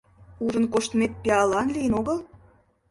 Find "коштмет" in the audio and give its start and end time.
0.73-1.13